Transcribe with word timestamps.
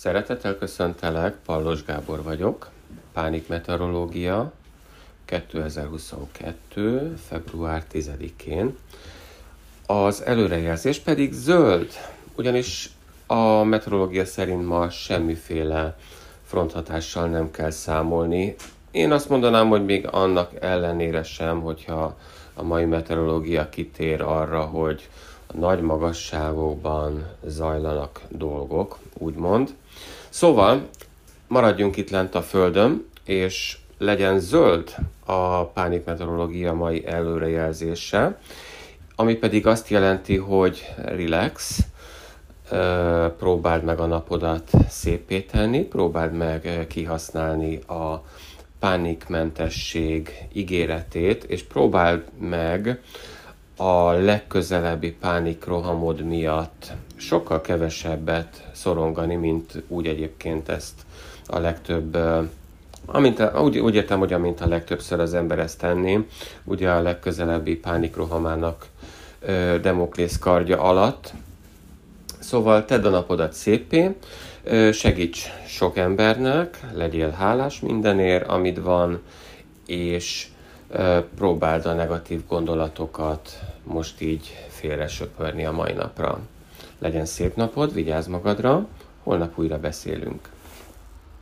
Szeretettel 0.00 0.56
köszöntelek, 0.58 1.36
Pallos 1.44 1.84
Gábor 1.84 2.22
vagyok, 2.22 2.70
Pánik 3.12 3.48
Meteorológia, 3.48 4.52
2022. 5.24 7.16
február 7.28 7.84
10-én. 7.92 8.76
Az 9.86 10.22
előrejelzés 10.22 10.98
pedig 10.98 11.32
zöld, 11.32 11.92
ugyanis 12.36 12.90
a 13.26 13.62
meteorológia 13.62 14.24
szerint 14.24 14.66
ma 14.66 14.90
semmiféle 14.90 15.96
fronthatással 16.44 17.26
nem 17.26 17.50
kell 17.50 17.70
számolni. 17.70 18.54
Én 18.90 19.12
azt 19.12 19.28
mondanám, 19.28 19.68
hogy 19.68 19.84
még 19.84 20.06
annak 20.10 20.50
ellenére 20.60 21.22
sem, 21.22 21.60
hogyha 21.60 22.16
a 22.54 22.62
mai 22.62 22.84
meteorológia 22.84 23.68
kitér 23.68 24.22
arra, 24.22 24.60
hogy 24.60 25.08
nagy 25.52 25.80
magasságokban 25.80 27.26
zajlanak 27.44 28.20
dolgok, 28.28 28.98
úgymond. 29.18 29.74
Szóval 30.28 30.88
maradjunk 31.48 31.96
itt 31.96 32.10
lent 32.10 32.34
a 32.34 32.42
Földön, 32.42 33.04
és 33.24 33.78
legyen 33.98 34.38
zöld 34.38 34.94
a 35.24 35.64
pánikmeteorológia 35.64 36.72
mai 36.72 37.06
előrejelzése, 37.06 38.38
ami 39.16 39.34
pedig 39.34 39.66
azt 39.66 39.88
jelenti, 39.88 40.36
hogy 40.36 40.94
relax, 40.96 41.78
próbáld 43.38 43.84
meg 43.84 44.00
a 44.00 44.06
napodat 44.06 44.70
szépé 44.88 45.40
tenni, 45.40 45.82
próbáld 45.82 46.32
meg 46.32 46.86
kihasználni 46.88 47.76
a 47.76 48.24
pánikmentesség 48.78 50.30
ígéretét, 50.52 51.44
és 51.44 51.62
próbáld 51.62 52.24
meg 52.38 53.00
a 53.80 54.10
legközelebbi 54.12 55.12
pánikrohamod 55.12 56.20
miatt 56.20 56.92
sokkal 57.16 57.60
kevesebbet 57.60 58.68
szorongani, 58.72 59.34
mint 59.34 59.82
úgy 59.88 60.06
egyébként 60.06 60.68
ezt 60.68 60.94
a 61.46 61.58
legtöbb 61.58 62.18
Amint 63.06 63.42
úgy, 63.56 63.78
úgy 63.78 63.94
értem, 63.94 64.18
hogy 64.18 64.32
amint 64.32 64.60
a 64.60 64.68
legtöbbször 64.68 65.20
az 65.20 65.34
ember 65.34 65.58
ezt 65.58 65.78
tenné, 65.78 66.26
ugye 66.64 66.90
a 66.90 67.00
legközelebbi 67.00 67.76
pánikrohamának 67.76 68.86
ö, 69.40 69.76
Demoklész 69.82 70.38
kardja 70.38 70.80
alatt. 70.80 71.32
Szóval 72.38 72.84
tedd 72.84 73.04
a 73.04 73.10
napodat 73.10 73.52
szépé, 73.52 74.16
ö, 74.64 74.92
segíts 74.92 75.46
sok 75.66 75.96
embernek, 75.96 76.80
legyél 76.94 77.30
hálás 77.30 77.80
mindenért, 77.80 78.48
amit 78.48 78.78
van, 78.78 79.20
és 79.86 80.46
próbáld 81.34 81.86
a 81.86 81.92
negatív 81.92 82.46
gondolatokat 82.48 83.58
most 83.82 84.20
így 84.20 84.66
félre 84.68 85.08
söpörni 85.08 85.64
a 85.64 85.72
mai 85.72 85.92
napra. 85.92 86.38
Legyen 86.98 87.24
szép 87.24 87.56
napod, 87.56 87.92
vigyázz 87.92 88.26
magadra, 88.26 88.86
holnap 89.22 89.58
újra 89.58 89.78
beszélünk. 89.78 90.48